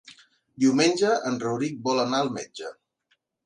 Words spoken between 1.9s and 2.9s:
vol anar al metge.